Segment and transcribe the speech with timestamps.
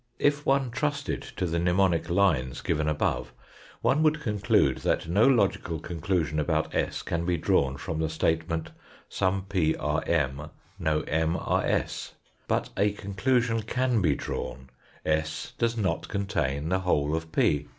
[0.17, 3.33] If one trusted to the mnemonic lines given above,
[3.83, 8.71] one would conclude that no logical conclusion about s can be drawn from the statement,"
[9.21, 12.15] some P are M, no M are s."
[12.47, 14.71] But a conclusion can be drawn:
[15.05, 17.67] s does not contain the whole of p.